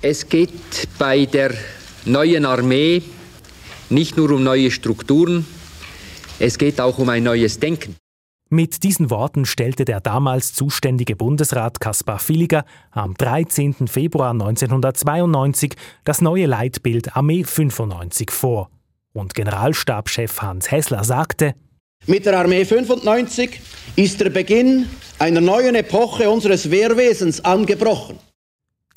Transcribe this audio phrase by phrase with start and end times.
[0.00, 1.52] Es geht bei der
[2.04, 3.02] neuen Armee
[3.90, 5.44] nicht nur um neue Strukturen,
[6.38, 7.96] es geht auch um ein neues Denken.
[8.48, 13.88] Mit diesen Worten stellte der damals zuständige Bundesrat Kaspar Villiger am 13.
[13.88, 18.70] Februar 1992 das neue Leitbild Armee 95 vor.
[19.12, 21.56] Und Generalstabschef Hans Hessler sagte,
[22.06, 23.60] mit der Armee 95
[23.96, 24.86] ist der Beginn
[25.18, 28.20] einer neuen Epoche unseres Wehrwesens angebrochen.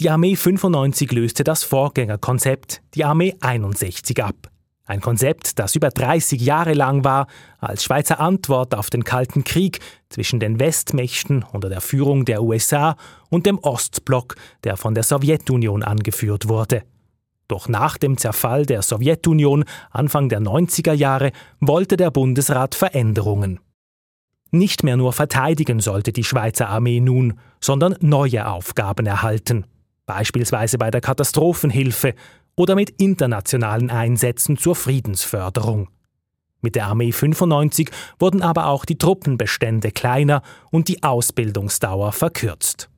[0.01, 4.49] Die Armee 95 löste das Vorgängerkonzept, die Armee 61, ab.
[4.83, 7.27] Ein Konzept, das über 30 Jahre lang war,
[7.59, 9.77] als Schweizer Antwort auf den Kalten Krieg
[10.09, 12.95] zwischen den Westmächten unter der Führung der USA
[13.29, 16.81] und dem Ostblock, der von der Sowjetunion angeführt wurde.
[17.47, 23.59] Doch nach dem Zerfall der Sowjetunion Anfang der 90er Jahre wollte der Bundesrat Veränderungen.
[24.49, 29.65] Nicht mehr nur verteidigen sollte die Schweizer Armee nun, sondern neue Aufgaben erhalten
[30.13, 32.15] beispielsweise bei der Katastrophenhilfe
[32.57, 35.87] oder mit internationalen Einsätzen zur Friedensförderung.
[36.61, 42.89] Mit der Armee 95 wurden aber auch die Truppenbestände kleiner und die Ausbildungsdauer verkürzt.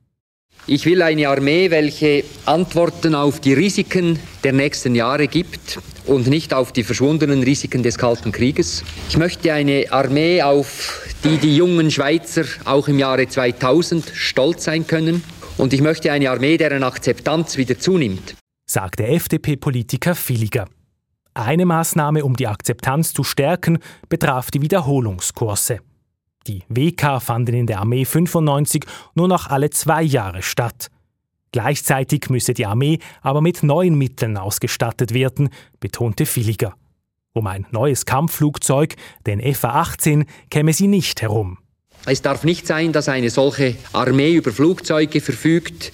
[0.66, 6.52] Ich will eine Armee, welche Antworten auf die Risiken der nächsten Jahre gibt und nicht
[6.52, 8.82] auf die verschwundenen Risiken des Kalten Krieges.
[9.08, 14.86] Ich möchte eine Armee, auf die die jungen Schweizer auch im Jahre 2000 stolz sein
[14.86, 15.22] können.
[15.56, 18.34] Und ich möchte eine Armee, deren Akzeptanz wieder zunimmt,
[18.66, 20.66] sagt der FDP-Politiker Villiger.
[21.32, 25.78] Eine Maßnahme, um die Akzeptanz zu stärken, betraf die Wiederholungskurse.
[26.46, 30.88] Die WK fanden in der Armee 95 nur noch alle zwei Jahre statt.
[31.52, 36.74] Gleichzeitig müsse die Armee aber mit neuen Mitteln ausgestattet werden, betonte Villiger.
[37.32, 41.58] Um ein neues Kampfflugzeug, den FA-18, käme sie nicht herum.
[42.06, 45.92] Es darf nicht sein, dass eine solche Armee über Flugzeuge verfügt,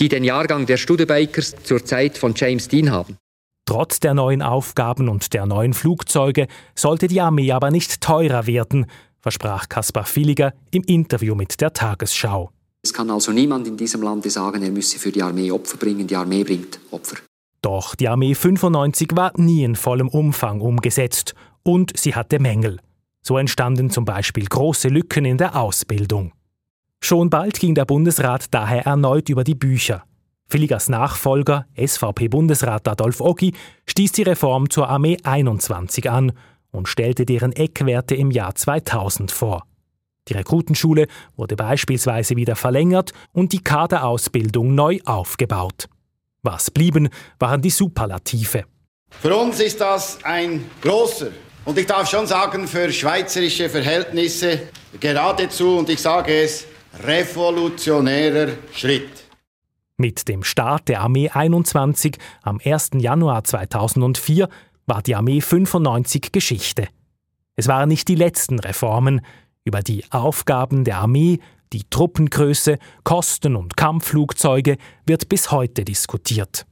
[0.00, 3.16] die den Jahrgang der Studebakers zur Zeit von James Dean haben.
[3.64, 8.86] Trotz der neuen Aufgaben und der neuen Flugzeuge sollte die Armee aber nicht teurer werden,
[9.20, 12.50] versprach Kaspar Villiger im Interview mit der Tagesschau.
[12.82, 16.08] Es kann also niemand in diesem Lande sagen, er müsse für die Armee Opfer bringen.
[16.08, 17.18] Die Armee bringt Opfer.
[17.62, 22.80] Doch die Armee 95 war nie in vollem Umfang umgesetzt und sie hatte Mängel.
[23.22, 26.32] So entstanden zum Beispiel große Lücken in der Ausbildung.
[27.00, 30.04] Schon bald ging der Bundesrat daher erneut über die Bücher.
[30.48, 33.54] Villigers Nachfolger, SVP-Bundesrat Adolf Oggi,
[33.86, 36.32] stieß die Reform zur Armee 21 an
[36.72, 39.64] und stellte deren Eckwerte im Jahr 2000 vor.
[40.28, 41.06] Die Rekrutenschule
[41.36, 45.88] wurde beispielsweise wieder verlängert und die Kaderausbildung neu aufgebaut.
[46.42, 48.64] Was blieben, waren die Superlative.
[49.10, 51.30] Für uns ist das ein großer
[51.64, 54.68] und ich darf schon sagen, für schweizerische Verhältnisse
[55.00, 56.66] geradezu, und ich sage es,
[57.04, 59.24] revolutionärer Schritt.
[59.96, 62.90] Mit dem Start der Armee 21 am 1.
[62.98, 64.48] Januar 2004
[64.86, 66.88] war die Armee 95 Geschichte.
[67.54, 69.20] Es waren nicht die letzten Reformen.
[69.64, 71.38] Über die Aufgaben der Armee,
[71.72, 76.66] die Truppengröße, Kosten und Kampfflugzeuge wird bis heute diskutiert.